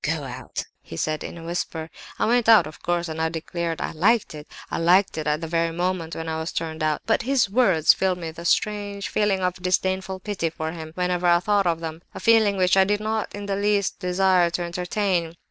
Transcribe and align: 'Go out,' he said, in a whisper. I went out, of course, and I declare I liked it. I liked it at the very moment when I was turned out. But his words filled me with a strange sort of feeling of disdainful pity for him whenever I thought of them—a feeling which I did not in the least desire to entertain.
'Go 0.03 0.23
out,' 0.23 0.63
he 0.81 0.97
said, 0.97 1.23
in 1.23 1.37
a 1.37 1.43
whisper. 1.43 1.91
I 2.17 2.25
went 2.25 2.49
out, 2.49 2.65
of 2.65 2.81
course, 2.81 3.07
and 3.07 3.21
I 3.21 3.29
declare 3.29 3.75
I 3.77 3.91
liked 3.91 4.33
it. 4.33 4.47
I 4.71 4.79
liked 4.79 5.15
it 5.15 5.27
at 5.27 5.41
the 5.41 5.47
very 5.47 5.69
moment 5.71 6.15
when 6.15 6.27
I 6.27 6.39
was 6.39 6.51
turned 6.51 6.81
out. 6.81 7.03
But 7.05 7.21
his 7.21 7.51
words 7.51 7.93
filled 7.93 8.17
me 8.17 8.29
with 8.29 8.39
a 8.39 8.45
strange 8.45 9.03
sort 9.05 9.09
of 9.09 9.13
feeling 9.13 9.39
of 9.41 9.61
disdainful 9.61 10.21
pity 10.21 10.49
for 10.49 10.71
him 10.71 10.93
whenever 10.95 11.27
I 11.27 11.39
thought 11.39 11.67
of 11.67 11.81
them—a 11.81 12.19
feeling 12.19 12.57
which 12.57 12.75
I 12.75 12.83
did 12.83 12.99
not 12.99 13.35
in 13.35 13.45
the 13.45 13.55
least 13.55 13.99
desire 13.99 14.49
to 14.49 14.63
entertain. 14.63 15.35